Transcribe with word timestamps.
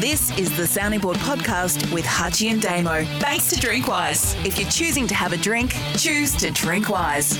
This 0.00 0.38
is 0.38 0.56
the 0.56 0.66
Sounding 0.66 1.00
Board 1.00 1.16
podcast 1.18 1.92
with 1.92 2.04
Hutchie 2.04 2.50
and 2.50 2.62
Damo. 2.62 3.04
Thanks 3.18 3.48
to 3.50 3.56
Drinkwise. 3.56 4.36
If 4.46 4.58
you're 4.58 4.70
choosing 4.70 5.06
to 5.08 5.14
have 5.14 5.32
a 5.32 5.36
drink, 5.36 5.74
choose 5.96 6.34
to 6.36 6.50
drink 6.50 6.88
wise. 6.88 7.38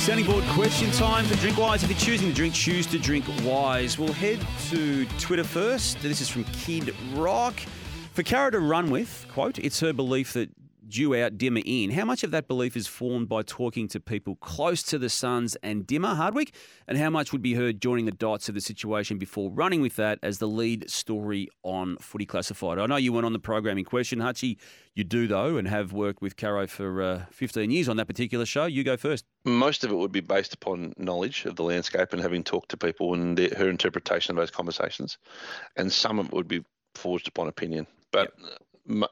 Sounding 0.00 0.26
board 0.26 0.42
question 0.48 0.90
time 0.90 1.24
for 1.26 1.34
Drinkwise. 1.34 1.84
If 1.84 1.90
you're 1.90 1.98
choosing 1.98 2.28
to 2.28 2.34
drink, 2.34 2.54
choose 2.54 2.86
to 2.88 2.98
drink 2.98 3.24
wise. 3.44 3.98
We'll 3.98 4.12
head 4.12 4.44
to 4.70 5.06
Twitter 5.20 5.44
first. 5.44 6.02
This 6.02 6.20
is 6.20 6.28
from 6.28 6.44
Kid 6.44 6.94
Rock. 7.14 7.54
For 8.14 8.22
Caro 8.22 8.50
to 8.50 8.60
run 8.60 8.90
with, 8.90 9.26
quote, 9.32 9.58
it's 9.58 9.78
her 9.80 9.92
belief 9.92 10.32
that 10.32 10.50
Dew 10.86 11.14
out, 11.14 11.38
Dimma 11.38 11.62
in. 11.64 11.90
How 11.90 12.04
much 12.04 12.24
of 12.24 12.30
that 12.32 12.48
belief 12.48 12.76
is 12.76 12.86
formed 12.86 13.28
by 13.28 13.42
talking 13.42 13.88
to 13.88 14.00
people 14.00 14.36
close 14.36 14.82
to 14.84 14.98
the 14.98 15.08
Suns 15.08 15.56
and 15.62 15.86
Dimma, 15.86 16.16
Hardwick? 16.16 16.54
And 16.88 16.98
how 16.98 17.10
much 17.10 17.32
would 17.32 17.42
be 17.42 17.54
heard 17.54 17.80
joining 17.80 18.04
the 18.04 18.12
dots 18.12 18.48
of 18.48 18.54
the 18.54 18.60
situation 18.60 19.18
before 19.18 19.50
running 19.50 19.80
with 19.80 19.96
that 19.96 20.18
as 20.22 20.38
the 20.38 20.48
lead 20.48 20.90
story 20.90 21.48
on 21.62 21.96
Footy 21.98 22.26
Classified? 22.26 22.78
I 22.78 22.86
know 22.86 22.96
you 22.96 23.12
weren't 23.12 23.26
on 23.26 23.32
the 23.32 23.38
program 23.38 23.78
in 23.78 23.84
question, 23.84 24.18
Hutchie. 24.18 24.56
You 24.94 25.04
do, 25.04 25.26
though, 25.26 25.56
and 25.56 25.68
have 25.68 25.92
worked 25.92 26.20
with 26.20 26.36
Caro 26.36 26.66
for 26.66 27.02
uh, 27.02 27.24
15 27.30 27.70
years 27.70 27.88
on 27.88 27.96
that 27.96 28.06
particular 28.06 28.44
show. 28.44 28.66
You 28.66 28.84
go 28.84 28.96
first. 28.96 29.24
Most 29.44 29.84
of 29.84 29.90
it 29.90 29.96
would 29.96 30.12
be 30.12 30.20
based 30.20 30.52
upon 30.52 30.92
knowledge 30.96 31.44
of 31.44 31.56
the 31.56 31.64
landscape 31.64 32.12
and 32.12 32.20
having 32.20 32.44
talked 32.44 32.70
to 32.70 32.76
people 32.76 33.14
and 33.14 33.38
their, 33.38 33.50
her 33.56 33.70
interpretation 33.70 34.32
of 34.32 34.42
those 34.42 34.50
conversations. 34.50 35.18
And 35.76 35.92
some 35.92 36.18
of 36.18 36.26
it 36.26 36.32
would 36.32 36.48
be 36.48 36.64
forged 36.94 37.28
upon 37.28 37.48
opinion. 37.48 37.86
But 38.10 38.32
yep. 38.86 39.10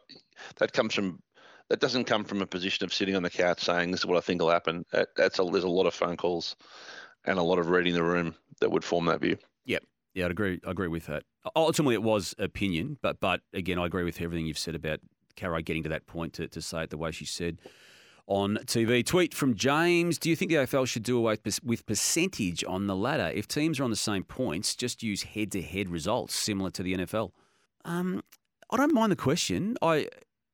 that 0.57 0.73
comes 0.73 0.95
from 0.95 1.21
that 1.71 1.81
doesn't 1.81 2.05
come 2.05 2.25
from 2.25 2.43
a 2.43 2.47
position 2.47 2.85
of 2.85 2.93
sitting 2.93 3.17
on 3.17 3.23
the 3.23 3.31
couch 3.31 3.63
saying 3.63 3.93
this 3.93 4.01
is 4.01 4.07
what 4.07 4.19
I 4.19 4.21
think 4.21 4.43
will 4.43 4.51
happen. 4.51 4.85
That's 5.17 5.39
a, 5.39 5.45
there's 5.45 5.65
a 5.65 5.69
lot 5.69 5.87
of 5.87 5.95
phone 5.95 6.17
calls 6.17 6.57
and 7.25 7.39
a 7.39 7.43
lot 7.43 7.59
of 7.59 7.71
reading 7.71 7.95
the 7.95 8.03
room 8.03 8.35
that 8.61 8.71
would 8.71 8.85
form 8.85 9.07
that 9.07 9.21
view. 9.21 9.39
Yep. 9.67 9.85
Yeah, 10.15 10.25
I'd 10.25 10.33
agree. 10.33 10.61
I 10.67 10.73
agree 10.73 10.89
with 10.89 11.07
that. 11.07 11.23
Ultimately, 11.55 11.95
it 11.95 12.03
was 12.03 12.35
opinion, 12.39 12.99
but 13.01 13.21
but 13.21 13.41
again, 13.55 13.79
I 13.79 13.87
agree 13.87 14.03
with 14.03 14.21
everything 14.21 14.47
you've 14.47 14.59
said 14.59 14.75
about 14.75 14.99
Caro 15.37 15.63
getting 15.63 15.85
to 15.85 15.89
that 15.91 16.07
point 16.07 16.35
to, 16.35 16.49
to 16.49 16.61
say 16.61 16.83
it 16.83 16.91
the 16.91 16.99
way 16.99 17.13
she 17.13 17.25
said 17.25 17.61
on 18.27 18.57
TV. 18.67 19.07
Tweet 19.07 19.33
from 19.33 19.55
James: 19.55 20.19
Do 20.19 20.29
you 20.29 20.35
think 20.35 20.51
the 20.51 20.57
AFL 20.57 20.89
should 20.89 21.05
do 21.05 21.17
away 21.17 21.37
with 21.63 21.87
percentage 21.87 22.65
on 22.65 22.89
the 22.89 22.97
ladder? 22.97 23.31
If 23.33 23.47
teams 23.47 23.79
are 23.79 23.85
on 23.85 23.91
the 23.91 23.97
same 23.97 24.25
points, 24.25 24.75
just 24.75 25.05
use 25.05 25.23
head-to-head 25.23 25.89
results 25.89 26.35
similar 26.35 26.71
to 26.73 26.83
the 26.83 26.95
NFL. 26.97 27.31
Um, 27.85 28.25
I 28.73 28.77
don't 28.77 28.93
mind 28.93 29.13
the 29.13 29.17
question. 29.17 29.77
I 29.81 30.09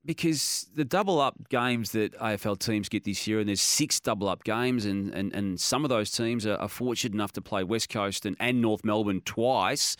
because 0.06 0.68
the 0.74 0.84
double 0.84 1.20
up 1.20 1.48
games 1.48 1.90
that 1.92 2.16
AFL 2.18 2.58
teams 2.58 2.88
get 2.88 3.04
this 3.04 3.26
year, 3.26 3.40
and 3.40 3.48
there's 3.48 3.60
six 3.60 4.00
double 4.00 4.28
up 4.28 4.44
games, 4.44 4.86
and, 4.86 5.12
and, 5.12 5.34
and 5.34 5.60
some 5.60 5.84
of 5.84 5.88
those 5.88 6.10
teams 6.10 6.46
are, 6.46 6.56
are 6.56 6.68
fortunate 6.68 7.12
enough 7.12 7.32
to 7.32 7.42
play 7.42 7.64
West 7.64 7.88
Coast 7.88 8.24
and, 8.24 8.36
and 8.40 8.62
North 8.62 8.84
Melbourne 8.84 9.20
twice, 9.24 9.96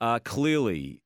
uh, 0.00 0.18
clearly 0.22 1.00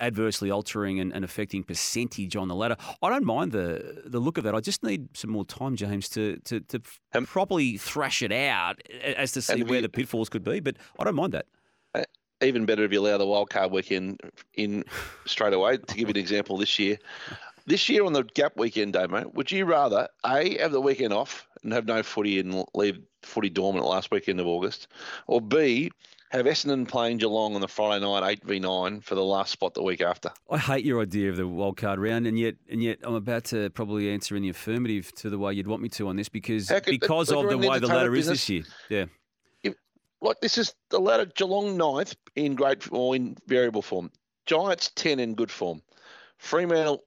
adversely 0.00 0.48
altering 0.50 1.00
and, 1.00 1.12
and, 1.12 1.24
affecting 1.24 1.64
percentage 1.64 2.36
on 2.36 2.46
the 2.46 2.54
ladder. 2.54 2.76
I 3.02 3.08
don't 3.08 3.24
mind 3.24 3.50
the 3.50 4.02
the 4.06 4.20
look 4.20 4.38
of 4.38 4.44
that. 4.44 4.54
I 4.54 4.60
just 4.60 4.84
need 4.84 5.16
some 5.16 5.30
more 5.30 5.44
time, 5.44 5.74
James, 5.74 6.08
to 6.10 6.36
to, 6.44 6.60
to 6.60 6.80
um, 7.14 7.26
properly 7.26 7.78
thrash 7.78 8.22
it 8.22 8.30
out 8.32 8.80
as 9.02 9.32
to 9.32 9.42
see 9.42 9.64
where 9.64 9.82
the 9.82 9.88
pitfalls 9.88 10.28
could 10.28 10.44
be. 10.44 10.60
But 10.60 10.76
I 11.00 11.04
don't 11.04 11.16
mind 11.16 11.32
that. 11.32 11.46
Uh, 11.94 12.04
even 12.40 12.64
better 12.64 12.84
if 12.84 12.92
you 12.92 13.00
allow 13.00 13.18
the 13.18 13.24
wildcard 13.24 13.70
weekend 13.72 14.20
in 14.54 14.84
straight 15.26 15.52
away. 15.52 15.78
To 15.78 15.94
give 15.94 16.08
you 16.08 16.12
an 16.12 16.16
example, 16.16 16.56
this 16.56 16.78
year, 16.78 16.98
this 17.68 17.88
year 17.88 18.04
on 18.04 18.12
the 18.12 18.24
gap 18.24 18.56
weekend 18.56 18.96
mate, 19.10 19.34
would 19.34 19.52
you 19.52 19.64
rather 19.66 20.08
A, 20.24 20.58
have 20.58 20.72
the 20.72 20.80
weekend 20.80 21.12
off 21.12 21.46
and 21.62 21.72
have 21.72 21.86
no 21.86 22.02
footy 22.02 22.40
and 22.40 22.64
leave 22.74 22.98
footy 23.22 23.50
dormant 23.50 23.84
last 23.84 24.10
weekend 24.10 24.40
of 24.40 24.46
August, 24.46 24.88
or 25.26 25.40
B, 25.40 25.90
have 26.30 26.46
Essendon 26.46 26.86
playing 26.86 27.18
Geelong 27.18 27.54
on 27.54 27.60
the 27.60 27.68
Friday 27.68 28.04
night 28.04 28.40
8v9 28.42 29.02
for 29.02 29.14
the 29.14 29.24
last 29.24 29.52
spot 29.52 29.74
the 29.74 29.82
week 29.82 30.00
after? 30.00 30.30
I 30.50 30.58
hate 30.58 30.84
your 30.84 31.00
idea 31.00 31.30
of 31.30 31.36
the 31.36 31.44
wildcard 31.44 31.98
round, 31.98 32.26
and 32.26 32.38
yet 32.38 32.56
and 32.70 32.82
yet 32.82 32.98
I'm 33.02 33.14
about 33.14 33.44
to 33.44 33.70
probably 33.70 34.10
answer 34.10 34.36
in 34.36 34.42
the 34.42 34.50
affirmative 34.50 35.12
to 35.16 35.30
the 35.30 35.38
way 35.38 35.54
you'd 35.54 35.66
want 35.66 35.82
me 35.82 35.88
to 35.90 36.08
on 36.08 36.16
this 36.16 36.28
because 36.28 36.68
could, 36.68 36.84
because 36.84 37.30
of 37.30 37.48
the 37.48 37.58
way 37.58 37.78
the 37.78 37.86
ladder 37.86 38.10
business, 38.10 38.40
is 38.40 38.46
this 38.46 38.50
year. 38.50 38.64
Yeah. 38.88 39.04
If, 39.62 39.74
like 40.20 40.40
this 40.40 40.58
is 40.58 40.74
the 40.90 40.98
ladder 40.98 41.26
Geelong 41.34 41.76
ninth 41.76 42.14
in 42.34 42.54
great 42.54 42.90
or 42.90 43.14
in 43.14 43.36
variable 43.46 43.82
form. 43.82 44.10
Giants 44.46 44.90
10 44.96 45.20
in 45.20 45.34
good 45.34 45.50
form. 45.50 45.82
Fremantle 46.38 47.04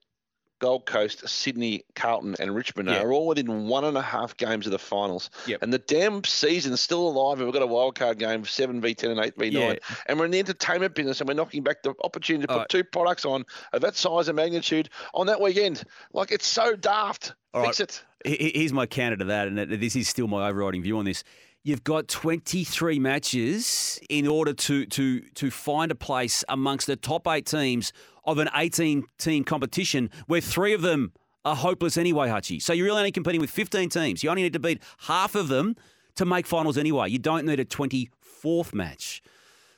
Gold 0.62 0.86
Coast, 0.86 1.28
Sydney, 1.28 1.84
Carlton, 1.96 2.36
and 2.40 2.54
Richmond 2.54 2.88
yeah. 2.88 3.02
are 3.02 3.12
all 3.12 3.26
within 3.26 3.68
one 3.68 3.84
and 3.84 3.98
a 3.98 4.02
half 4.02 4.38
games 4.38 4.68
of 4.68 4.72
the 4.72 4.80
finals. 4.80 5.32
Yep. 5.48 5.64
And 5.64 5.74
the 5.74 5.80
damn 5.80 6.24
season's 6.24 6.80
still 6.80 7.08
alive. 7.08 7.40
And 7.40 7.48
we've 7.48 7.54
got 7.54 7.64
a 7.64 7.68
wild 7.68 7.96
card 7.96 8.20
game, 8.20 8.46
seven 8.46 8.80
v 8.80 8.94
ten 8.94 9.10
and 9.10 9.20
eight 9.20 9.36
v 9.36 9.50
nine. 9.50 9.80
And 10.06 10.20
we're 10.20 10.26
in 10.26 10.32
the 10.32 10.40
entertainment 10.40 10.94
business, 10.94 11.20
and 11.20 11.28
we're 11.28 11.34
knocking 11.34 11.64
back 11.64 11.82
the 11.82 11.96
opportunity 12.04 12.46
to 12.46 12.60
put 12.60 12.70
two 12.70 12.84
products 12.84 13.26
on 13.26 13.44
of 13.74 13.82
that 13.82 13.96
size 13.96 14.28
and 14.28 14.36
magnitude 14.36 14.90
on 15.16 15.26
that 15.28 15.42
weekend. 15.42 15.84
Like 16.14 16.32
it's 16.32 16.48
so 16.48 16.76
daft. 16.76 17.34
All 17.54 17.66
Fix 17.66 17.80
right. 17.80 18.04
it. 18.24 18.54
Here's 18.56 18.72
my 18.72 18.86
counter 18.86 19.18
to 19.18 19.26
that, 19.26 19.48
and 19.48 19.58
this 19.58 19.96
is 19.96 20.08
still 20.08 20.28
my 20.28 20.48
overriding 20.48 20.84
view 20.84 21.00
on 21.00 21.06
this 21.06 21.24
you've 21.64 21.84
got 21.84 22.08
23 22.08 23.00
matches 23.00 24.00
in 24.10 24.28
order 24.28 24.54
to 24.54 24.86
to 24.88 25.22
to 25.36 25.52
find 25.52 25.92
a 25.92 25.96
place 25.96 26.44
amongst 26.50 26.88
the 26.88 26.96
top 26.96 27.28
eight 27.28 27.46
teams 27.46 27.94
of 28.26 28.38
an 28.38 28.50
18 28.56 29.04
team 29.18 29.44
competition 29.44 30.10
where 30.28 30.42
three 30.42 30.74
of 30.74 30.82
them 30.82 31.12
are 31.44 31.56
hopeless 31.56 31.98
anyway, 31.98 32.28
Hutchie. 32.28 32.62
So 32.62 32.72
you're 32.72 32.86
really 32.86 33.00
only 33.00 33.12
competing 33.12 33.42
with 33.42 33.50
15 33.50 33.90
teams. 33.90 34.24
You 34.24 34.30
only 34.30 34.44
need 34.44 34.54
to 34.54 34.60
beat 34.60 34.82
half 35.00 35.34
of 35.34 35.48
them 35.48 35.76
to 36.16 36.26
make 36.26 36.46
finals 36.46 36.78
anyway. 36.78 37.10
You 37.10 37.18
don't 37.18 37.46
need 37.46 37.60
a 37.60 37.66
24th 37.66 38.74
match. 38.74 39.24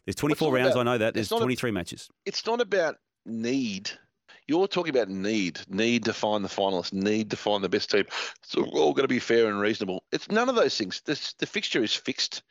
There's 0.05 0.15
24 0.15 0.53
rounds, 0.53 0.71
about, 0.71 0.79
I 0.81 0.83
know 0.83 0.97
that. 0.97 1.13
There's 1.13 1.29
23 1.29 1.69
a, 1.69 1.73
matches. 1.73 2.09
It's 2.25 2.45
not 2.45 2.59
about 2.59 2.97
need. 3.25 3.91
You're 4.53 4.67
talking 4.67 4.95
about 4.95 5.09
need, 5.09 5.61
need 5.67 6.05
to 6.05 6.13
find 6.13 6.45
the 6.45 6.47
finalists, 6.47 6.93
need 6.93 7.31
to 7.31 7.35
find 7.35 7.63
the 7.63 7.69
best 7.69 7.89
team. 7.89 8.05
We're 8.55 8.65
all 8.65 8.93
going 8.93 9.05
to 9.05 9.07
be 9.07 9.17
fair 9.17 9.47
and 9.47 9.59
reasonable. 9.59 10.03
It's 10.11 10.29
none 10.29 10.47
of 10.47 10.53
those 10.53 10.77
things. 10.77 11.01
This, 11.03 11.33
the 11.39 11.47
fixture 11.47 11.81
is 11.81 11.95
fixed. 11.95 12.43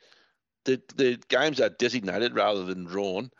The, 0.65 0.81
the 0.97 1.17
games 1.29 1.61
are 1.61 1.69
designated 1.69 2.35
rather 2.35 2.65
than 2.65 2.83
drawn 2.83 3.31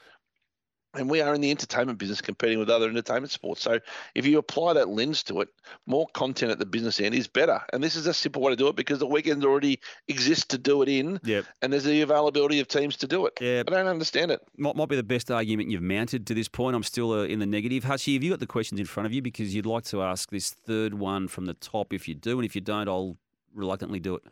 and 0.94 1.10
we 1.10 1.22
are 1.22 1.34
in 1.34 1.42
the 1.42 1.52
entertainment 1.52 1.98
business 1.98 2.22
competing 2.22 2.60
with 2.60 2.70
other 2.70 2.88
entertainment 2.88 3.32
sports. 3.32 3.62
So 3.62 3.80
if 4.16 4.26
you 4.26 4.38
apply 4.38 4.74
that 4.74 4.90
lens 4.90 5.24
to 5.24 5.42
it, 5.42 5.50
more 5.86 6.08
content 6.14 6.52
at 6.52 6.60
the 6.60 6.66
business 6.66 7.00
end 7.00 7.16
is 7.16 7.28
better. 7.28 7.62
And 7.72 7.84
this 7.84 7.96
is 7.96 8.08
a 8.08 8.14
simple 8.14 8.42
way 8.42 8.52
to 8.52 8.56
do 8.56 8.68
it 8.68 8.76
because 8.76 9.00
the 9.00 9.08
weekend 9.08 9.44
already 9.44 9.80
exists 10.08 10.46
to 10.46 10.58
do 10.58 10.82
it 10.82 10.90
in, 10.90 11.20
yep. 11.24 11.46
and 11.62 11.74
there's 11.74 11.84
the 11.84 12.02
availability 12.02 12.60
of 12.60 12.68
teams 12.68 12.98
to 12.98 13.08
do 13.08 13.26
it. 13.26 13.34
Yeah. 13.42 13.64
I 13.68 13.72
don't 13.72 13.88
understand 13.88 14.32
it. 14.32 14.42
Might, 14.58 14.76
might 14.76 14.90
be 14.90 14.96
the 14.96 15.04
best 15.04 15.32
argument 15.32 15.70
you've 15.70 15.82
mounted 15.82 16.28
to 16.28 16.34
this 16.34 16.48
point. 16.48 16.76
I'm 16.76 16.84
still 16.84 17.12
uh, 17.12 17.24
in 17.24 17.40
the 17.40 17.46
negative. 17.46 17.84
Hutchie, 17.84 18.14
have 18.14 18.24
you 18.24 18.30
got 18.30 18.40
the 18.40 18.48
questions 18.48 18.80
in 18.80 18.86
front 18.86 19.06
of 19.06 19.14
you? 19.14 19.22
Because 19.22 19.56
you'd 19.56 19.66
like 19.66 19.84
to 19.86 20.02
ask 20.02 20.30
this 20.30 20.52
third 20.52 20.94
one 20.94 21.28
from 21.28 21.46
the 21.46 21.54
top. 21.54 21.94
If 21.94 22.08
you 22.08 22.16
do, 22.16 22.40
and 22.40 22.46
if 22.46 22.56
you 22.56 22.62
don't, 22.62 22.88
I'll 22.88 23.18
reluctantly 23.54 24.00
do 24.00 24.16
it. 24.16 24.24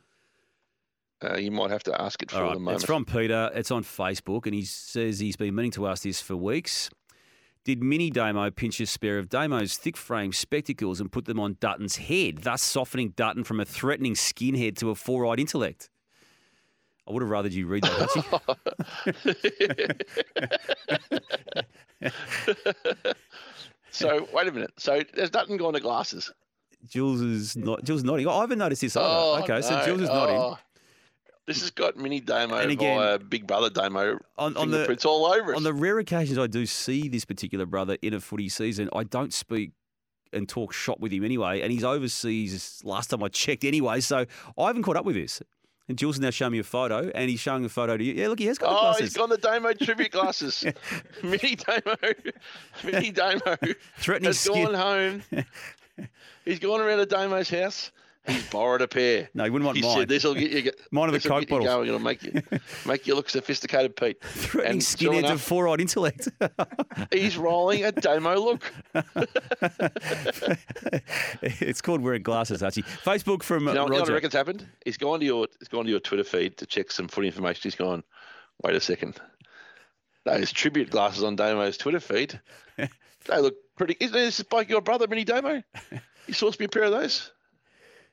Uh, 1.23 1.37
you 1.37 1.51
might 1.51 1.69
have 1.69 1.83
to 1.83 2.01
ask 2.01 2.21
it 2.23 2.31
for 2.31 2.41
right. 2.41 2.53
the 2.53 2.59
moment. 2.59 2.77
It's 2.77 2.85
from 2.85 3.05
Peter. 3.05 3.51
It's 3.53 3.69
on 3.69 3.83
Facebook, 3.83 4.45
and 4.45 4.55
he 4.55 4.63
says 4.63 5.19
he's 5.19 5.35
been 5.35 5.53
meaning 5.53 5.71
to 5.71 5.87
ask 5.87 6.03
this 6.03 6.19
for 6.19 6.35
weeks. 6.35 6.89
Did 7.63 7.83
Mini 7.83 8.09
Damo 8.09 8.49
pinch 8.49 8.79
a 8.79 8.87
spare 8.87 9.19
of 9.19 9.29
Damo's 9.29 9.77
thick 9.77 9.95
frame 9.95 10.33
spectacles 10.33 10.99
and 10.99 11.11
put 11.11 11.25
them 11.25 11.39
on 11.39 11.57
Dutton's 11.59 11.97
head, 11.97 12.39
thus 12.39 12.63
softening 12.63 13.09
Dutton 13.15 13.43
from 13.43 13.59
a 13.59 13.65
threatening 13.65 14.15
skinhead 14.15 14.77
to 14.77 14.89
a 14.89 14.95
four-eyed 14.95 15.39
intellect? 15.39 15.91
I 17.07 17.11
would 17.11 17.21
have 17.21 17.29
rather 17.29 17.49
you 17.49 17.67
read 17.67 17.83
that, 17.83 18.35
so 23.91 24.27
wait 24.33 24.47
a 24.47 24.51
minute. 24.51 24.71
So 24.77 25.01
there's 25.13 25.29
Dutton 25.29 25.57
gone 25.57 25.73
to 25.73 25.79
glasses. 25.79 26.31
Jules 26.87 27.21
is 27.21 27.55
not. 27.55 27.83
Jules 27.83 28.03
nodding. 28.03 28.27
I 28.27 28.41
haven't 28.41 28.57
noticed 28.57 28.81
this 28.81 28.97
either. 28.97 29.05
Oh, 29.07 29.39
okay, 29.43 29.55
no. 29.55 29.61
so 29.61 29.85
Jules 29.85 30.01
is 30.01 30.09
oh. 30.09 30.57
This 31.47 31.61
has 31.61 31.71
got 31.71 31.97
mini 31.97 32.19
Damo 32.19 32.55
and 32.55 32.71
again, 32.71 32.97
via 32.97 33.19
Big 33.19 33.47
Brother 33.47 33.69
Damo 33.69 34.19
on, 34.37 34.55
on 34.55 34.69
the, 34.69 34.99
all 35.05 35.25
over 35.25 35.53
it. 35.53 35.55
On 35.55 35.63
the 35.63 35.73
rare 35.73 35.97
occasions 35.99 36.37
I 36.37 36.47
do 36.47 36.65
see 36.65 37.09
this 37.09 37.25
particular 37.25 37.65
brother 37.65 37.97
in 38.01 38.13
a 38.13 38.19
footy 38.19 38.47
season, 38.47 38.89
I 38.93 39.03
don't 39.03 39.33
speak 39.33 39.71
and 40.33 40.47
talk 40.47 40.71
shop 40.73 40.99
with 40.99 41.11
him 41.11 41.23
anyway. 41.23 41.61
And 41.61 41.71
he's 41.71 41.83
overseas 41.83 42.81
last 42.83 43.09
time 43.09 43.23
I 43.23 43.27
checked 43.27 43.63
anyway. 43.63 44.01
So 44.01 44.25
I 44.57 44.67
haven't 44.67 44.83
caught 44.83 44.97
up 44.97 45.05
with 45.05 45.15
this. 45.15 45.41
And 45.87 45.97
Jules 45.97 46.15
is 46.15 46.21
now 46.21 46.29
showing 46.29 46.53
me 46.53 46.59
a 46.59 46.63
photo, 46.63 47.09
and 47.13 47.29
he's 47.29 47.41
showing 47.41 47.65
a 47.65 47.69
photo 47.69 47.97
to 47.97 48.03
you. 48.03 48.13
Yeah, 48.13 48.29
look, 48.29 48.39
he 48.39 48.45
has 48.45 48.57
got 48.57 48.69
the 48.69 48.99
oh, 48.99 49.03
he's 49.03 49.13
got 49.13 49.27
the 49.29 49.37
Damo 49.37 49.73
tribute 49.81 50.11
glasses. 50.11 50.63
Mini 51.23 51.55
Damo, 51.55 51.95
Mini 52.85 53.11
Damo 53.11 53.41
Threatening 53.97 54.27
has 54.27 54.39
skin. 54.39 54.71
gone 54.71 54.73
home. 54.75 55.23
He's 56.45 56.59
gone 56.59 56.79
around 56.79 56.99
to 56.99 57.05
Damo's 57.07 57.49
house 57.49 57.91
He's 58.27 58.47
borrowed 58.51 58.81
a 58.83 58.87
pair. 58.87 59.29
No, 59.33 59.45
you 59.45 59.51
wouldn't 59.51 59.65
want 59.65 59.77
He 59.77 59.83
mine. 59.83 59.97
said, 59.97 60.07
"This 60.09 60.23
will 60.23 60.35
get 60.35 60.51
you. 60.51 60.71
Mine 60.91 61.09
are 61.09 61.11
the 61.11 61.17
this'll 61.17 61.39
Coke 61.39 61.47
bottles. 61.49 61.67
going. 61.67 61.87
It'll 61.87 61.99
make 61.99 62.21
you 62.21 62.41
make 62.85 63.07
you 63.07 63.15
look 63.15 63.29
sophisticated, 63.29 63.95
Pete." 63.95 64.21
Threatening 64.23 64.73
And 64.73 64.81
skinheads 64.81 65.31
of 65.31 65.41
four-eyed 65.41 65.81
intellect. 65.81 66.29
He's 67.11 67.35
rolling 67.37 67.83
a 67.83 67.91
Damo 67.91 68.35
look. 68.39 68.71
it's 71.41 71.81
called 71.81 72.01
wearing 72.01 72.21
glasses, 72.23 72.61
Archie. 72.63 72.83
Facebook 72.83 73.43
from 73.43 73.67
You 73.67 73.73
know, 73.73 73.85
you 73.85 73.91
know 73.93 73.99
what 74.01 74.09
I 74.09 74.13
reckon's 74.13 74.33
happened? 74.33 74.67
He's 74.85 74.97
gone 74.97 75.19
to 75.19 75.25
your 75.25 75.47
he's 75.59 75.67
gone 75.67 75.85
to 75.85 75.89
your 75.91 75.99
Twitter 75.99 76.23
feed 76.23 76.57
to 76.57 76.65
check 76.65 76.91
some 76.91 77.07
footy 77.07 77.27
information. 77.27 77.61
He's 77.63 77.75
gone, 77.75 78.03
wait 78.63 78.75
a 78.75 78.79
second. 78.81 79.19
Those 80.25 80.51
tribute 80.51 80.91
glasses 80.91 81.23
on 81.23 81.35
Damo's 81.35 81.77
Twitter 81.77 81.99
feed, 81.99 82.39
they 82.77 83.39
look 83.39 83.55
pretty. 83.77 83.97
Isn't 83.99 84.13
this 84.13 84.43
like 84.51 84.69
your 84.69 84.81
brother, 84.81 85.07
Mini 85.07 85.23
Damo? 85.23 85.63
You 86.27 86.33
sourced 86.33 86.59
me 86.59 86.65
a 86.65 86.69
pair 86.69 86.83
of 86.83 86.91
those. 86.91 87.31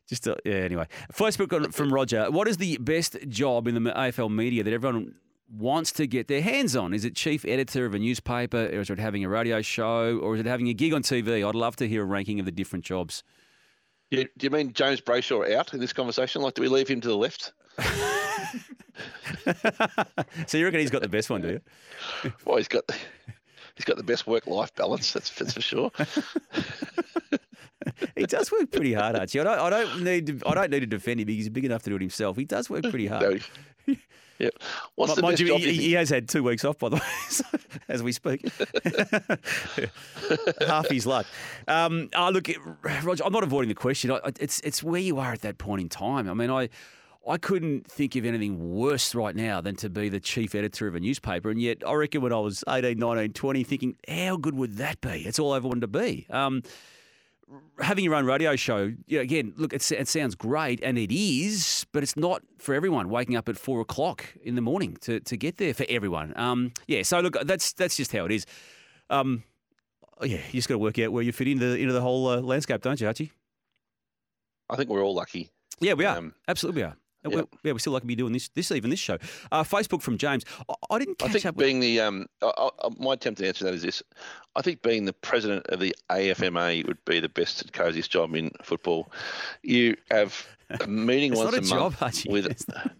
Just 0.08 0.26
uh, 0.26 0.36
yeah. 0.44 0.54
Anyway, 0.54 0.86
Facebook 1.12 1.72
from 1.74 1.92
Roger. 1.92 2.30
What 2.30 2.48
is 2.48 2.56
the 2.56 2.78
best 2.78 3.16
job 3.28 3.68
in 3.68 3.74
the 3.82 3.90
AFL 3.90 4.30
media 4.34 4.64
that 4.64 4.72
everyone 4.72 5.14
wants 5.50 5.92
to 5.92 6.06
get 6.06 6.28
their 6.28 6.42
hands 6.42 6.74
on? 6.74 6.94
Is 6.94 7.04
it 7.04 7.14
chief 7.14 7.44
editor 7.44 7.84
of 7.84 7.94
a 7.94 7.98
newspaper, 7.98 8.66
or 8.66 8.80
is 8.80 8.90
it 8.90 8.98
having 8.98 9.24
a 9.24 9.28
radio 9.28 9.60
show, 9.62 10.18
or 10.18 10.34
is 10.34 10.40
it 10.40 10.46
having 10.46 10.68
a 10.68 10.74
gig 10.74 10.94
on 10.94 11.02
TV? 11.02 11.46
I'd 11.46 11.54
love 11.54 11.76
to 11.76 11.88
hear 11.88 12.02
a 12.02 12.06
ranking 12.06 12.40
of 12.40 12.46
the 12.46 12.52
different 12.52 12.84
jobs. 12.84 13.22
You, 14.10 14.26
do 14.38 14.46
you 14.46 14.50
mean 14.50 14.72
James 14.72 15.02
Brayshaw 15.02 15.54
out 15.54 15.74
in 15.74 15.80
this 15.80 15.92
conversation? 15.92 16.40
Like, 16.40 16.54
do 16.54 16.62
we 16.62 16.68
leave 16.68 16.88
him 16.88 17.02
to 17.02 17.08
the 17.08 17.16
left? 17.16 17.52
so 20.46 20.56
you 20.56 20.64
reckon 20.64 20.80
he's 20.80 20.90
got 20.90 21.02
the 21.02 21.08
best 21.08 21.28
one, 21.28 21.42
do 21.42 21.48
you? 21.48 21.60
Well, 22.44 22.56
he's 22.56 22.68
got 22.68 22.84
he's 23.76 23.84
got 23.84 23.96
the 23.96 24.02
best 24.02 24.26
work 24.26 24.46
life 24.46 24.74
balance. 24.74 25.12
That's, 25.12 25.30
that's 25.30 25.52
for 25.52 25.60
sure. 25.60 25.90
He 28.16 28.26
does 28.26 28.52
work 28.52 28.70
pretty 28.70 28.94
hard, 28.94 29.16
Archie. 29.16 29.40
I 29.40 29.44
don't, 29.44 29.58
I 29.58 29.70
don't 29.70 30.04
need 30.04 30.26
to, 30.26 30.40
I 30.48 30.54
don't 30.54 30.70
need 30.70 30.80
to 30.80 30.86
defend 30.86 31.20
him 31.20 31.26
because 31.26 31.36
he's 31.44 31.48
big 31.48 31.64
enough 31.64 31.82
to 31.84 31.90
do 31.90 31.96
it 31.96 32.02
himself. 32.02 32.36
He 32.36 32.44
does 32.44 32.70
work 32.70 32.82
pretty 32.84 33.06
hard. 33.06 33.42
No. 33.86 33.94
Yeah. 34.38 34.50
What's 34.94 35.16
the 35.16 35.22
Mind 35.22 35.32
best 35.32 35.40
you, 35.42 35.48
job? 35.48 35.58
he, 35.58 35.72
he 35.72 35.92
has 35.94 36.10
had 36.10 36.28
two 36.28 36.44
weeks 36.44 36.64
off, 36.64 36.78
by 36.78 36.90
the 36.90 36.96
way, 36.96 37.02
so- 37.28 37.44
as 37.88 38.04
we 38.04 38.12
speak. 38.12 38.48
Half 40.66 40.88
his 40.90 41.06
luck. 41.06 41.26
Um, 41.66 42.08
oh, 42.14 42.30
look, 42.30 42.48
Roger, 43.02 43.24
I'm 43.24 43.32
not 43.32 43.42
avoiding 43.42 43.68
the 43.68 43.74
question. 43.74 44.12
I, 44.12 44.20
it's 44.38 44.60
it's 44.60 44.82
where 44.82 45.00
you 45.00 45.18
are 45.18 45.32
at 45.32 45.40
that 45.42 45.58
point 45.58 45.82
in 45.82 45.88
time. 45.88 46.30
I 46.30 46.34
mean, 46.34 46.50
I 46.50 46.68
I 47.28 47.36
couldn't 47.36 47.90
think 47.90 48.14
of 48.16 48.24
anything 48.24 48.74
worse 48.76 49.14
right 49.14 49.34
now 49.34 49.60
than 49.60 49.76
to 49.76 49.90
be 49.90 50.08
the 50.08 50.20
chief 50.20 50.54
editor 50.54 50.86
of 50.86 50.94
a 50.94 51.00
newspaper, 51.00 51.50
and 51.50 51.60
yet 51.60 51.78
I 51.86 51.94
reckon 51.94 52.22
when 52.22 52.32
I 52.32 52.38
was 52.38 52.62
18, 52.68 52.98
19, 52.98 53.32
20, 53.32 53.64
thinking, 53.64 53.96
how 54.08 54.36
good 54.36 54.54
would 54.54 54.76
that 54.76 55.00
be? 55.00 55.24
It's 55.26 55.38
all 55.38 55.52
I 55.52 55.56
ever 55.56 55.68
wanted 55.68 55.80
to 55.80 55.88
be. 55.88 56.26
Um, 56.30 56.62
having 57.80 58.04
your 58.04 58.14
own 58.14 58.24
radio 58.24 58.56
show, 58.56 58.92
you 59.06 59.18
know, 59.18 59.20
again, 59.20 59.52
look, 59.56 59.72
it, 59.72 59.90
it 59.92 60.08
sounds 60.08 60.34
great, 60.34 60.80
and 60.82 60.98
it 60.98 61.12
is, 61.14 61.86
but 61.92 62.02
it's 62.02 62.16
not 62.16 62.42
for 62.58 62.74
everyone. 62.74 63.08
Waking 63.08 63.36
up 63.36 63.48
at 63.48 63.56
four 63.56 63.80
o'clock 63.80 64.24
in 64.42 64.54
the 64.54 64.60
morning 64.60 64.96
to, 65.02 65.20
to 65.20 65.36
get 65.36 65.56
there 65.56 65.74
for 65.74 65.86
everyone. 65.88 66.32
Um, 66.36 66.72
yeah, 66.86 67.02
so 67.02 67.20
look, 67.20 67.36
that's 67.44 67.72
that's 67.72 67.96
just 67.96 68.12
how 68.12 68.24
it 68.24 68.32
is. 68.32 68.46
Um, 69.10 69.44
oh, 70.20 70.24
yeah, 70.24 70.38
you 70.46 70.58
just 70.58 70.68
got 70.68 70.74
to 70.74 70.78
work 70.78 70.98
out 70.98 71.12
where 71.12 71.22
you 71.22 71.32
fit 71.32 71.48
into 71.48 71.74
into 71.74 71.92
the 71.92 72.00
whole 72.00 72.28
uh, 72.28 72.40
landscape, 72.40 72.82
don't 72.82 73.00
you, 73.00 73.06
Archie? 73.06 73.32
I 74.70 74.76
think 74.76 74.90
we're 74.90 75.04
all 75.04 75.14
lucky. 75.14 75.50
Yeah, 75.80 75.94
we 75.94 76.04
are. 76.04 76.18
Um, 76.18 76.34
Absolutely, 76.46 76.82
we 76.82 76.86
are. 76.88 76.96
Yeah. 77.24 77.28
we're- 77.36 77.46
Yeah, 77.64 77.72
we're 77.72 77.78
still 77.78 77.92
lucky 77.92 78.02
to 78.04 78.06
be 78.08 78.14
doing 78.16 78.32
this, 78.32 78.48
this 78.50 78.70
even 78.72 78.90
this 78.90 78.98
show. 79.00 79.18
Uh, 79.50 79.62
Facebook 79.64 80.02
from 80.02 80.18
James. 80.18 80.44
I, 80.68 80.74
I 80.90 80.98
didn't 80.98 81.20
I 81.22 81.26
catch 81.26 81.32
think 81.32 81.46
up 81.46 81.56
with. 81.56 81.66
being 81.66 81.80
the 81.80 82.00
um, 82.00 82.26
I, 82.42 82.52
I, 82.82 82.88
my 82.98 83.14
attempt 83.14 83.40
to 83.40 83.46
answer 83.48 83.64
that 83.64 83.74
is 83.74 83.82
this: 83.82 84.02
I 84.56 84.62
think 84.62 84.82
being 84.82 85.04
the 85.04 85.12
president 85.12 85.66
of 85.68 85.80
the 85.80 85.94
AFMA 86.10 86.86
would 86.86 87.04
be 87.04 87.20
the 87.20 87.28
best 87.28 87.62
and 87.62 87.72
coziest 87.72 88.10
job 88.10 88.34
in 88.34 88.50
football. 88.62 89.10
You 89.62 89.96
have 90.10 90.46
a 90.80 90.86
meeting 90.86 91.34
once 91.34 91.54
a 91.54 91.58
a, 91.58 91.60
job, 91.62 91.78
month 91.92 92.02
Archie. 92.02 92.28
with 92.30 92.46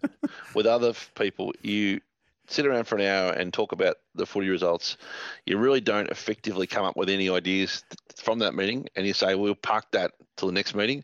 with 0.55 0.65
other 0.65 0.93
people. 1.15 1.53
You 1.61 2.01
sit 2.47 2.65
around 2.65 2.85
for 2.85 2.95
an 2.97 3.03
hour 3.05 3.31
and 3.33 3.53
talk 3.53 3.71
about 3.71 3.97
the 4.15 4.25
footy 4.25 4.49
results. 4.49 4.97
You 5.45 5.57
really 5.57 5.81
don't 5.81 6.09
effectively 6.09 6.65
come 6.67 6.83
up 6.83 6.97
with 6.97 7.07
any 7.09 7.29
ideas 7.29 7.83
th- 7.89 7.99
from 8.25 8.39
that 8.39 8.55
meeting, 8.55 8.87
and 8.95 9.05
you 9.05 9.13
say 9.13 9.35
we'll 9.35 9.53
park 9.55 9.85
that 9.91 10.11
till 10.35 10.47
the 10.47 10.53
next 10.53 10.73
meeting, 10.73 11.03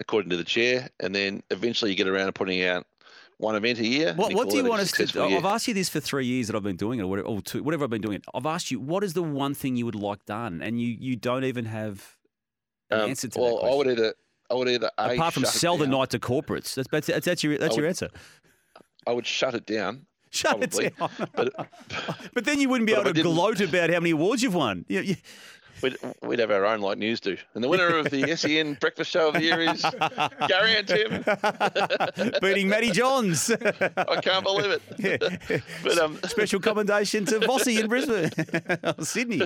according 0.00 0.30
to 0.30 0.36
the 0.36 0.44
chair, 0.44 0.88
and 0.98 1.14
then 1.14 1.42
eventually 1.50 1.90
you 1.92 1.96
get 1.96 2.08
around 2.08 2.26
to 2.26 2.32
putting 2.32 2.64
out. 2.64 2.86
One 3.38 3.56
event 3.56 3.78
a 3.78 3.86
year. 3.86 4.12
What, 4.16 4.34
what 4.34 4.50
do 4.50 4.58
you 4.58 4.64
want 4.66 4.82
us 4.82 4.92
to 4.92 5.06
do? 5.06 5.22
I've 5.24 5.46
asked 5.46 5.66
you 5.66 5.72
this 5.72 5.88
for 5.88 5.98
three 5.98 6.26
years 6.26 6.48
that 6.48 6.56
I've 6.56 6.62
been 6.62 6.76
doing 6.76 6.98
it, 6.98 7.04
or 7.04 7.06
whatever, 7.06 7.26
or 7.28 7.40
two, 7.40 7.62
whatever 7.62 7.84
I've 7.84 7.90
been 7.90 8.02
doing 8.02 8.16
it. 8.16 8.24
I've 8.34 8.44
asked 8.44 8.70
you, 8.70 8.78
what 8.78 9.02
is 9.02 9.14
the 9.14 9.22
one 9.22 9.54
thing 9.54 9.76
you 9.76 9.86
would 9.86 9.94
like 9.94 10.26
done? 10.26 10.60
And 10.60 10.78
you, 10.78 10.94
you 11.00 11.16
don't 11.16 11.44
even 11.44 11.64
have 11.64 12.18
an 12.90 13.00
Um, 13.00 13.08
answer 13.08 13.28
to 13.28 13.40
well, 13.40 13.48
that 13.56 13.60
question. 13.60 13.72
I 13.72 13.76
would 13.78 13.86
either, 13.88 14.14
I 14.50 14.54
would 14.54 14.68
either 14.68 14.90
a, 14.98 15.14
Apart 15.14 15.32
from 15.32 15.46
sell 15.46 15.78
the 15.78 15.86
night 15.86 16.10
to 16.10 16.18
corporates. 16.18 16.74
That's, 16.74 16.88
that's, 16.90 17.06
that's, 17.06 17.24
that's 17.24 17.42
your, 17.42 17.56
that's 17.56 17.72
I 17.72 17.76
your 17.76 17.84
would- 17.84 17.88
answer. 17.88 18.10
I 19.06 19.12
would 19.14 19.26
shut 19.26 19.54
it 19.54 19.64
down. 19.64 20.04
Shut 20.32 20.58
probably, 20.60 20.84
it 20.88 20.98
down. 20.98 21.10
but- 21.34 21.70
but 22.34 22.44
then 22.44 22.60
you 22.60 22.68
wouldn't 22.68 22.86
be 22.88 22.92
able 22.92 23.14
to 23.14 23.22
gloat 23.22 23.62
about 23.62 23.88
how 23.88 24.00
many 24.00 24.10
awards 24.10 24.42
you've 24.42 24.54
won. 24.54 24.84
You, 24.86 25.00
you, 25.00 25.16
We'd, 25.82 25.96
we'd 26.22 26.38
have 26.38 26.50
our 26.50 26.64
own 26.66 26.80
like 26.80 26.98
news 26.98 27.20
do. 27.20 27.36
And 27.54 27.62
the 27.64 27.68
winner 27.68 27.88
of 27.96 28.10
the 28.10 28.36
SEN 28.36 28.74
Breakfast 28.80 29.10
Show 29.10 29.28
of 29.28 29.34
the 29.34 29.42
Year 29.42 29.60
is 29.60 29.84
Gary 30.48 30.76
and 30.76 30.86
Tim. 30.88 32.30
beating 32.40 32.68
Matty 32.68 32.90
Johns. 32.90 33.50
I 33.50 34.20
can't 34.20 34.44
believe 34.44 34.80
it. 34.98 35.62
But 35.82 35.98
um, 35.98 36.18
Special 36.26 36.60
commendation 36.60 37.24
to 37.26 37.40
Vossi 37.40 37.80
in 37.80 37.88
Brisbane, 37.88 38.30
Sydney. 39.04 39.40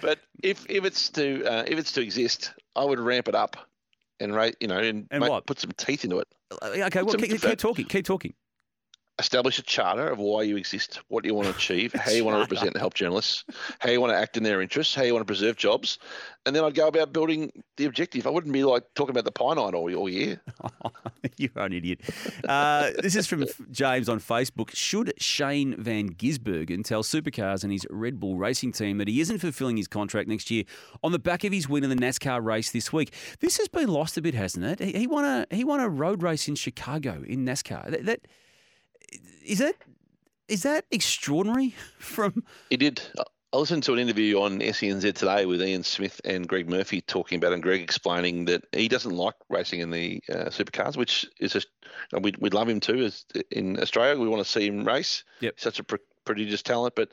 but 0.00 0.18
if 0.42 0.64
if 0.70 0.84
it's 0.84 1.10
to 1.10 1.44
uh, 1.44 1.64
if 1.66 1.78
it's 1.78 1.92
to 1.92 2.00
exist, 2.00 2.52
I 2.76 2.84
would 2.84 3.00
ramp 3.00 3.28
it 3.28 3.34
up 3.34 3.56
and 4.20 4.34
rate 4.34 4.56
you 4.60 4.68
know 4.68 4.78
and, 4.78 5.06
And 5.10 5.20
make- 5.20 5.30
what? 5.30 5.46
put 5.46 5.58
some 5.60 5.72
teeth 5.76 6.04
into 6.04 6.18
it. 6.18 6.28
okay, 6.62 7.02
well, 7.02 7.14
keep, 7.14 7.40
keep 7.40 7.58
talking. 7.58 7.84
Keep 7.86 8.04
talking. 8.06 8.34
Establish 9.18 9.58
a 9.58 9.62
charter 9.62 10.08
of 10.08 10.18
why 10.18 10.42
you 10.42 10.56
exist, 10.56 11.00
what 11.08 11.24
you 11.24 11.34
want 11.34 11.48
to 11.48 11.54
achieve, 11.54 11.92
how 11.92 12.12
you 12.12 12.24
want 12.24 12.36
to 12.36 12.40
represent 12.40 12.68
and 12.68 12.78
help 12.78 12.94
journalists, 12.94 13.44
how 13.80 13.90
you 13.90 14.00
want 14.00 14.12
to 14.12 14.16
act 14.16 14.36
in 14.36 14.42
their 14.42 14.62
interests, 14.62 14.94
how 14.94 15.02
you 15.02 15.12
want 15.12 15.22
to 15.22 15.26
preserve 15.26 15.56
jobs, 15.56 15.98
and 16.46 16.56
then 16.56 16.64
I'd 16.64 16.74
go 16.74 16.86
about 16.86 17.12
building 17.12 17.52
the 17.76 17.84
objective. 17.84 18.26
I 18.26 18.30
wouldn't 18.30 18.52
be 18.52 18.64
like 18.64 18.84
talking 18.94 19.16
about 19.16 19.24
the 19.24 19.54
night 19.54 19.74
all, 19.74 19.94
all 19.94 20.08
year. 20.08 20.40
You're 21.36 21.50
an 21.56 21.72
idiot. 21.72 22.00
Uh, 22.48 22.90
this 23.02 23.16
is 23.16 23.26
from 23.26 23.44
James 23.70 24.08
on 24.08 24.20
Facebook. 24.20 24.74
Should 24.74 25.12
Shane 25.18 25.74
Van 25.78 26.10
Gisbergen 26.10 26.84
tell 26.84 27.02
Supercars 27.02 27.64
and 27.64 27.72
his 27.72 27.86
Red 27.90 28.18
Bull 28.18 28.36
racing 28.36 28.72
team 28.72 28.98
that 28.98 29.08
he 29.08 29.20
isn't 29.20 29.40
fulfilling 29.40 29.76
his 29.76 29.88
contract 29.88 30.28
next 30.28 30.50
year 30.50 30.64
on 31.02 31.12
the 31.12 31.18
back 31.18 31.44
of 31.44 31.52
his 31.52 31.68
win 31.68 31.84
in 31.84 31.90
the 31.90 31.96
NASCAR 31.96 32.42
race 32.42 32.70
this 32.70 32.92
week? 32.92 33.12
This 33.40 33.58
has 33.58 33.68
been 33.68 33.88
lost 33.88 34.16
a 34.16 34.22
bit, 34.22 34.34
hasn't 34.34 34.64
it? 34.64 34.80
He, 34.80 35.00
he 35.00 35.06
won 35.06 35.24
a 35.24 35.46
he 35.54 35.64
won 35.64 35.80
a 35.80 35.88
road 35.88 36.22
race 36.22 36.48
in 36.48 36.54
Chicago 36.54 37.22
in 37.26 37.44
NASCAR. 37.44 37.90
That, 37.90 38.06
that 38.06 38.20
is 39.44 39.58
that 39.58 39.74
is 40.48 40.62
that 40.62 40.84
extraordinary 40.90 41.74
from 41.98 42.44
He 42.70 42.76
did. 42.76 43.02
I 43.50 43.56
listened 43.56 43.82
to 43.84 43.94
an 43.94 43.98
interview 43.98 44.40
on 44.40 44.60
SENZ 44.60 45.14
today 45.14 45.46
with 45.46 45.62
Ian 45.62 45.82
Smith 45.82 46.20
and 46.22 46.46
Greg 46.46 46.68
Murphy 46.68 47.00
talking 47.00 47.38
about 47.38 47.52
it, 47.52 47.54
and 47.54 47.62
Greg 47.62 47.80
explaining 47.80 48.44
that 48.44 48.62
he 48.72 48.88
doesn't 48.88 49.16
like 49.16 49.36
racing 49.48 49.80
in 49.80 49.90
the 49.90 50.22
uh, 50.30 50.50
supercars, 50.50 50.98
which 50.98 51.26
is 51.40 51.52
just 51.52 51.68
we'd, 52.20 52.36
we'd 52.36 52.52
love 52.52 52.68
him 52.68 52.80
to. 52.80 53.06
As 53.06 53.24
in 53.50 53.80
Australia, 53.80 54.20
we 54.20 54.28
want 54.28 54.44
to 54.44 54.50
see 54.50 54.66
him 54.66 54.86
race. 54.86 55.24
Yep. 55.40 55.58
Such 55.58 55.78
a 55.78 55.84
pr- 55.84 55.96
prodigious 56.26 56.62
talent, 56.62 56.94
but 56.94 57.12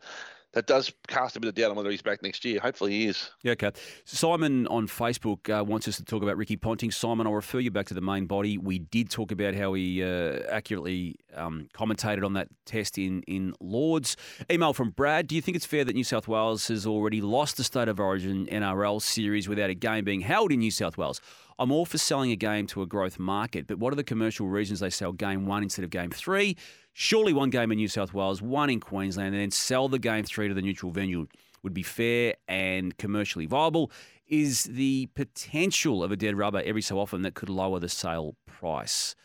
that 0.55 0.67
does 0.67 0.91
cast 1.07 1.35
a 1.35 1.39
bit 1.39 1.50
of 1.50 1.55
doubt 1.55 1.69
on 1.69 1.75
whether 1.75 1.91
he's 1.91 2.01
back 2.01 2.24
next 2.24 2.45
year. 2.45 2.59
Hopefully, 2.62 2.91
he 2.91 3.07
is. 3.07 3.29
Yeah, 3.43 3.51
okay. 3.51 3.71
Simon 4.05 4.65
on 4.67 4.88
Facebook 4.88 5.50
uh, 5.50 5.63
wants 5.63 5.85
us 5.88 5.97
to 5.97 6.05
talk 6.05 6.24
about 6.24 6.38
Ricky 6.38 6.55
Ponting. 6.55 6.91
Simon, 6.91 7.27
I'll 7.27 7.33
refer 7.33 7.59
you 7.59 7.71
back 7.71 7.88
to 7.88 7.93
the 7.93 8.01
main 8.01 8.25
body. 8.25 8.57
We 8.57 8.79
did 8.79 9.09
talk 9.09 9.33
about 9.33 9.53
how 9.53 9.74
he 9.74 10.01
uh, 10.01 10.39
accurately 10.50 11.17
um, 11.35 11.67
commentated 11.75 12.25
on 12.25 12.33
that 12.33 12.47
test 12.65 12.97
in, 12.97 13.21
in 13.24 13.53
Lords. 13.59 14.15
Email 14.50 14.71
from 14.71 14.91
Brad. 14.91 15.27
Do 15.27 15.35
you 15.35 15.41
think 15.41 15.57
it's 15.57 15.65
fair 15.65 15.83
that 15.83 15.93
New 15.93 16.05
South 16.05 16.27
Wales 16.27 16.69
has 16.69 16.88
already 16.88 17.19
lost 17.19 17.57
the 17.57 17.63
State 17.65 17.89
of 17.89 18.00
Origin 18.00 18.45
NRL 18.45 19.01
series 19.01 19.50
without 19.50 19.69
a 19.69 19.75
game 19.75 20.05
being 20.05 20.21
held 20.21 20.53
in 20.53 20.59
New 20.59 20.71
South 20.71 20.97
Wales? 20.97 21.19
I'm 21.57 21.71
all 21.71 21.85
for 21.85 21.97
selling 21.97 22.31
a 22.31 22.35
game 22.35 22.67
to 22.67 22.81
a 22.81 22.85
growth 22.85 23.17
market, 23.17 23.67
but 23.67 23.79
what 23.79 23.93
are 23.93 23.95
the 23.95 24.03
commercial 24.03 24.47
reasons 24.47 24.81
they 24.81 24.89
sell 24.89 25.13
game 25.13 25.45
one 25.45 25.63
instead 25.63 25.85
of 25.85 25.89
game 25.89 26.12
three? 26.12 26.57
Surely 26.93 27.33
one 27.33 27.50
game 27.50 27.71
in 27.71 27.77
New 27.77 27.88
South 27.88 28.13
Wales, 28.13 28.41
one 28.41 28.69
in 28.69 28.79
Queensland, 28.79 29.33
and 29.33 29.41
then 29.41 29.51
sell 29.51 29.88
the 29.88 30.00
game 30.00 30.24
three 30.24 30.47
to 30.47 30.53
the 30.53 30.62
neutral 30.62 30.91
venue 30.91 31.27
would 31.63 31.74
be 31.74 31.83
fair 31.83 32.35
and 32.47 32.97
commercially 32.97 33.45
viable. 33.45 33.91
Is 34.27 34.63
the 34.63 35.07
potential 35.15 36.03
of 36.03 36.12
a 36.12 36.15
dead 36.15 36.35
rubber 36.38 36.62
every 36.65 36.81
so 36.81 37.00
often 37.00 37.21
that 37.21 37.35
could 37.35 37.50
lower 37.50 37.79
the 37.79 37.89
sale 37.89 38.35
price? 38.45 39.15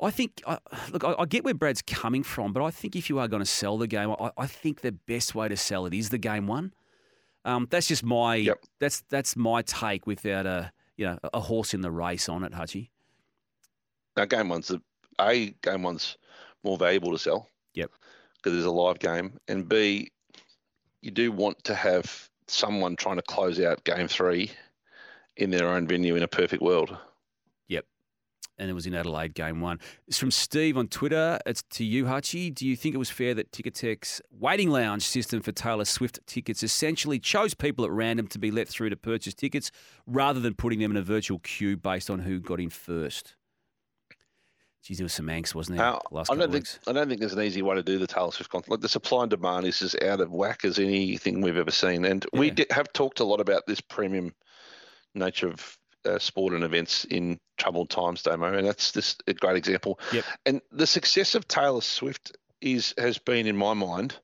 I 0.00 0.10
think, 0.10 0.42
I 0.46 0.58
look, 0.90 1.04
I, 1.04 1.14
I 1.18 1.24
get 1.26 1.44
where 1.44 1.54
Brad's 1.54 1.82
coming 1.82 2.22
from, 2.22 2.52
but 2.52 2.62
I 2.62 2.70
think 2.70 2.96
if 2.96 3.08
you 3.08 3.18
are 3.18 3.28
going 3.28 3.42
to 3.42 3.46
sell 3.46 3.78
the 3.78 3.86
game, 3.86 4.10
I, 4.18 4.30
I 4.36 4.46
think 4.46 4.80
the 4.80 4.92
best 4.92 5.34
way 5.34 5.48
to 5.48 5.56
sell 5.56 5.86
it 5.86 5.94
is 5.94 6.10
the 6.10 6.18
game 6.18 6.46
one. 6.46 6.72
Um, 7.44 7.66
that's 7.70 7.88
just 7.88 8.04
my 8.04 8.36
Yep. 8.36 8.58
that's 8.80 9.02
that's 9.08 9.36
my 9.36 9.62
take 9.62 10.06
without 10.06 10.46
a 10.46 10.72
you 10.96 11.06
know 11.06 11.18
a 11.32 11.40
horse 11.40 11.74
in 11.74 11.80
the 11.80 11.90
race 11.90 12.28
on 12.28 12.44
it, 12.44 12.52
Hutchie. 12.52 12.90
Now, 14.16 14.24
game 14.24 14.48
one's 14.48 14.68
the 14.68 14.80
a 15.20 15.54
game 15.62 15.82
one's 15.82 16.16
more 16.64 16.76
valuable 16.76 17.12
to 17.12 17.18
sell. 17.18 17.48
Yep. 17.74 17.90
Because 18.36 18.52
there's 18.52 18.64
a 18.64 18.70
live 18.70 18.98
game, 18.98 19.38
and 19.48 19.68
b 19.68 20.10
you 21.00 21.10
do 21.10 21.32
want 21.32 21.62
to 21.64 21.74
have 21.74 22.28
someone 22.46 22.96
trying 22.96 23.16
to 23.16 23.22
close 23.22 23.60
out 23.60 23.84
game 23.84 24.08
three 24.08 24.50
in 25.36 25.50
their 25.50 25.68
own 25.68 25.86
venue 25.86 26.16
in 26.16 26.22
a 26.22 26.28
perfect 26.28 26.62
world. 26.62 26.96
And 28.58 28.68
it 28.70 28.74
was 28.74 28.86
in 28.86 28.94
Adelaide, 28.94 29.34
game 29.34 29.60
one. 29.60 29.80
It's 30.06 30.18
from 30.18 30.30
Steve 30.30 30.76
on 30.76 30.86
Twitter. 30.86 31.38
It's 31.46 31.62
to 31.70 31.84
you, 31.84 32.04
Hutchie. 32.04 32.54
Do 32.54 32.66
you 32.66 32.76
think 32.76 32.94
it 32.94 32.98
was 32.98 33.10
fair 33.10 33.32
that 33.34 33.50
Ticketek's 33.50 34.20
waiting 34.30 34.70
lounge 34.70 35.02
system 35.04 35.40
for 35.40 35.52
Taylor 35.52 35.86
Swift 35.86 36.20
tickets 36.26 36.62
essentially 36.62 37.18
chose 37.18 37.54
people 37.54 37.84
at 37.84 37.90
random 37.90 38.26
to 38.28 38.38
be 38.38 38.50
let 38.50 38.68
through 38.68 38.90
to 38.90 38.96
purchase 38.96 39.34
tickets 39.34 39.70
rather 40.06 40.38
than 40.38 40.54
putting 40.54 40.80
them 40.80 40.90
in 40.90 40.96
a 40.98 41.02
virtual 41.02 41.38
queue 41.38 41.76
based 41.76 42.10
on 42.10 42.20
who 42.20 42.38
got 42.40 42.60
in 42.60 42.68
first? 42.70 43.34
Geez, 44.84 44.98
there 44.98 45.04
was 45.04 45.12
some 45.14 45.26
angst, 45.28 45.54
wasn't 45.54 45.78
there? 45.78 45.86
Uh, 45.86 45.98
last 46.10 46.30
I 46.30 46.34
don't 46.34 46.50
think. 46.52 46.66
I 46.88 46.92
don't 46.92 47.08
think 47.08 47.20
there's 47.20 47.32
an 47.34 47.42
easy 47.42 47.62
way 47.62 47.76
to 47.76 47.82
do 47.84 47.98
the 47.98 48.06
Taylor 48.06 48.32
Swift 48.32 48.50
concert. 48.50 48.70
Like 48.70 48.80
the 48.80 48.88
supply 48.88 49.22
and 49.22 49.30
demand 49.30 49.64
is 49.64 49.80
as 49.80 49.94
out 50.02 50.20
of 50.20 50.32
whack 50.32 50.64
as 50.64 50.78
anything 50.78 51.40
we've 51.40 51.56
ever 51.56 51.70
seen. 51.70 52.04
And 52.04 52.26
we 52.32 52.48
Yeah. 52.48 52.54
did, 52.54 52.72
have 52.72 52.92
talked 52.92 53.20
a 53.20 53.24
lot 53.24 53.40
about 53.40 53.66
this 53.66 53.80
premium 53.80 54.34
nature 55.14 55.48
of 55.48 55.78
uh, 56.04 56.18
sport 56.18 56.54
and 56.54 56.64
events 56.64 57.04
in 57.04 57.38
troubled 57.58 57.90
times, 57.90 58.22
Damo, 58.22 58.52
and 58.52 58.66
that's 58.66 58.92
this 58.92 59.16
a 59.26 59.34
great 59.34 59.56
example. 59.56 59.98
Yep. 60.12 60.24
And 60.46 60.60
the 60.70 60.86
success 60.86 61.34
of 61.34 61.46
Taylor 61.48 61.80
Swift 61.80 62.36
is 62.60 62.94
has 62.98 63.18
been, 63.18 63.46
in 63.46 63.56
my 63.56 63.74
mind, 63.74 64.16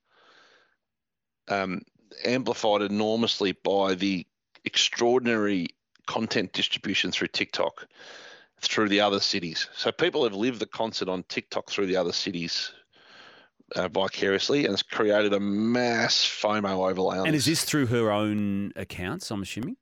um, 1.49 1.83
amplified 2.25 2.83
enormously 2.83 3.53
by 3.53 3.95
the 3.95 4.27
extraordinary 4.65 5.69
content 6.07 6.53
distribution 6.53 7.11
through 7.11 7.29
TikTok 7.29 7.87
through 8.61 8.89
the 8.89 9.01
other 9.01 9.21
cities. 9.21 9.69
So 9.75 9.93
people 9.93 10.25
have 10.25 10.35
lived 10.35 10.59
the 10.59 10.67
concert 10.67 11.09
on 11.09 11.23
TikTok 11.25 11.71
through 11.71 11.87
the 11.87 11.97
other 11.97 12.13
cities 12.13 12.73
uh, 13.77 13.89
vicariously, 13.89 14.65
and 14.65 14.75
it's 14.75 14.83
created 14.83 15.33
a 15.33 15.41
mass 15.41 16.17
FOMO 16.17 16.91
overlay. 16.91 17.19
And 17.19 17.37
is 17.37 17.45
this 17.45 17.65
through 17.65 17.87
her 17.87 18.11
own 18.11 18.73
accounts, 18.75 19.31
I'm 19.31 19.43
assuming? 19.43 19.77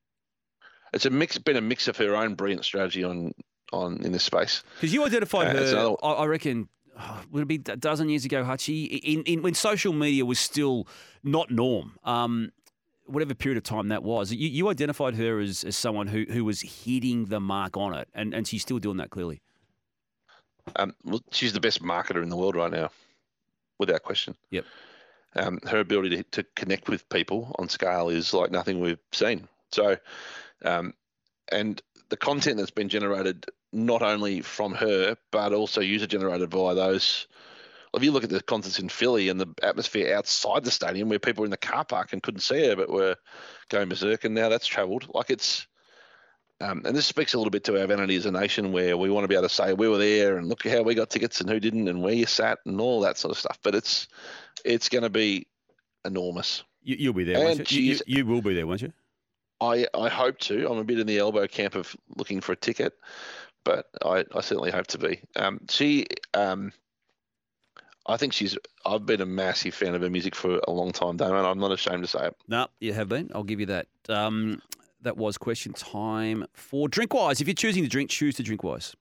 It's 0.97 1.07
a 1.07 1.11
mix. 1.11 1.39
Been 1.39 1.57
a 1.57 1.61
mix 1.61 1.87
of 1.89 1.97
her 1.99 2.17
own 2.17 2.35
brilliant 2.35 2.65
strategy 2.65 3.05
on 3.05 3.33
on 3.73 4.03
in 4.05 4.13
this 4.13 4.25
space. 4.25 4.63
Because 4.81 4.93
you 4.93 5.05
identified 5.05 5.55
Uh, 5.57 5.61
her, 5.61 5.97
I, 6.03 6.13
I 6.13 6.27
reckon, 6.27 6.69
oh, 6.99 7.23
would 7.31 7.43
it 7.43 7.49
be 7.49 7.73
a 7.73 7.77
dozen 7.77 8.09
years 8.09 8.25
ago, 8.25 8.45
Hutchie, 8.45 9.01
in, 9.01 9.23
in, 9.25 9.43
when 9.43 9.55
social 9.55 9.93
media 9.93 10.25
was 10.25 10.39
still 10.39 10.87
not 11.23 11.51
norm, 11.51 11.99
um, 12.05 12.53
whatever 13.07 13.35
period 13.35 13.57
of 13.57 13.65
time 13.65 13.89
that 13.89 14.03
was, 14.03 14.33
you, 14.33 14.49
you 14.49 14.69
identified 14.69 15.17
her 15.17 15.41
as, 15.41 15.65
as 15.65 15.77
someone 15.77 16.07
who, 16.07 16.25
who 16.31 16.45
was 16.45 16.61
hitting 16.61 17.27
the 17.27 17.41
mark 17.41 17.77
on 17.77 17.93
it, 17.93 18.09
and, 18.15 18.33
and 18.33 18.47
she's 18.47 18.63
still 18.63 18.79
doing 18.79 18.99
that 18.99 19.11
clearly. 19.11 19.43
Um, 20.77 20.95
well, 21.05 21.23
she's 21.33 21.53
the 21.53 21.61
best 21.61 21.83
marketer 21.83 22.23
in 22.23 22.29
the 22.29 22.37
world 22.37 22.57
right 22.57 22.71
now, 22.71 22.91
without 23.79 24.03
question. 24.03 24.37
Yep. 24.51 24.65
Um, 25.35 25.59
her 25.69 25.81
ability 25.81 26.17
to, 26.17 26.23
to 26.23 26.45
connect 26.55 26.89
with 26.89 27.09
people 27.09 27.55
on 27.59 27.69
scale 27.69 28.09
is 28.09 28.33
like 28.33 28.51
nothing 28.51 28.81
we've 28.81 28.99
seen. 29.13 29.49
So, 29.73 29.97
um, 30.67 30.95
and 31.51 31.81
the 32.09 32.17
content 32.17 32.59
that's 32.59 32.71
been 32.71 32.89
generated 32.89 33.47
not 33.73 34.03
only 34.03 34.41
from 34.41 34.75
her 34.75 35.17
but 35.31 35.53
also 35.53 35.81
user 35.81 36.07
generated 36.07 36.51
via 36.51 36.75
those. 36.75 37.27
If 37.95 38.03
you 38.03 38.13
look 38.13 38.25
at 38.25 38.31
the 38.31 38.43
concerts 38.43 38.79
in 38.79 38.91
Philly 38.91 39.31
and 39.31 39.41
the 39.41 39.49
atmosphere 39.63 40.15
outside 40.15 40.65
the 40.65 40.71
stadium, 40.71 41.09
where 41.09 41.19
people 41.19 41.41
were 41.41 41.47
in 41.47 41.51
the 41.51 41.57
car 41.57 41.85
park 41.85 42.13
and 42.13 42.23
couldn't 42.23 42.41
see 42.41 42.67
her 42.67 42.77
but 42.77 42.91
were 42.91 43.17
going 43.71 43.89
berserk, 43.89 44.25
and 44.25 44.35
now 44.35 44.51
that's 44.51 44.67
travelled. 44.67 45.09
Like 45.15 45.31
it's 45.31 45.67
um, 46.61 46.83
and 46.85 46.97
this 46.97 47.07
speaks 47.07 47.35
a 47.35 47.39
little 47.39 47.51
bit 47.51 47.65
to 47.65 47.81
our 47.81 47.87
vanity 47.87 48.17
as 48.17 48.27
a 48.27 48.31
nation, 48.31 48.73
where 48.73 48.97
we 48.97 49.11
want 49.11 49.25
to 49.25 49.29
be 49.29 49.35
able 49.35 49.49
to 49.49 49.55
say 49.55 49.73
we 49.73 49.89
were 49.89 49.99
there 49.99 50.37
and 50.39 50.49
look 50.49 50.65
at 50.67 50.73
how 50.73 50.83
we 50.83 50.95
got 50.95 51.11
tickets 51.11 51.41
and 51.41 51.51
who 51.51 51.61
didn't 51.61 51.89
and 51.89 52.03
where 52.03 52.15
you 52.15 52.27
sat 52.27 52.59
and 52.67 52.81
all 52.81 53.01
that 53.01 53.19
sort 53.19 53.33
of 53.33 53.39
stuff. 53.39 53.59
But 53.63 53.75
it's 53.75 54.09
it's 54.65 54.89
going 54.89 55.03
to 55.03 55.11
be 55.11 55.47
enormous. 56.05 56.65
You, 56.83 56.97
you'll 56.99 57.13
be 57.15 57.25
there, 57.25 57.43
won't 57.43 57.61
And? 57.61 57.73
You, 57.73 57.81
you? 57.81 58.01
You 58.07 58.27
will 58.27 58.43
be 58.43 58.55
there, 58.55 58.67
won't 58.67 58.83
you? 58.83 58.93
I 59.61 59.87
I 59.95 60.09
hope 60.09 60.39
to. 60.41 60.69
I'm 60.71 60.79
a 60.79 60.85
bit 60.85 60.99
in 60.99 61.07
the 61.07 61.19
elbow 61.19 61.47
camp 61.47 61.75
of 61.75 61.97
looking 62.17 62.41
for 62.41 62.53
a 62.53 62.57
ticket, 62.57 62.95
but 63.65 63.87
I, 64.05 64.25
I 64.35 64.41
certainly 64.41 64.71
hope 64.71 64.87
to 64.89 64.99
be. 64.99 65.21
Um, 65.37 65.61
she 65.69 66.07
um, 66.35 66.73
I 68.07 68.17
think 68.17 68.33
she's. 68.33 68.57
I've 68.85 69.07
been 69.07 69.21
a 69.21 69.27
massive 69.27 69.75
fan 69.75 69.95
of 69.95 70.03
her 70.03 70.11
music 70.11 70.35
for 70.35 70.61
a 70.67 70.71
long 70.71 70.93
time, 70.93 71.17
Damon. 71.17 71.45
I'm 71.45 71.59
not 71.59 71.73
ashamed 71.73 72.03
to 72.03 72.09
say 72.09 72.27
it. 72.27 72.37
No, 72.49 72.69
you 72.81 72.93
have 72.93 73.09
been. 73.09 73.31
I'll 73.35 73.45
give 73.45 73.61
you 73.61 73.67
that. 73.67 73.87
Um, 74.09 74.61
that 75.03 75.17
was 75.17 75.39
question 75.39 75.73
time 75.73 76.47
for 76.53 76.89
Drinkwise. 76.89 77.41
If 77.41 77.47
you're 77.47 77.55
choosing 77.55 77.85
to 77.85 77.89
drink, 77.89 78.11
choose 78.11 78.35
to 78.37 78.43
Drinkwise. 78.43 78.97